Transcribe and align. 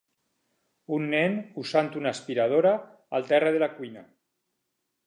Un 0.97 1.05
nen 1.11 1.37
usant 1.65 1.91
una 2.01 2.15
aspiradora 2.17 2.73
al 3.19 3.31
terra 3.35 3.57
de 3.59 3.65
la 3.67 3.73
cuina. 3.79 4.07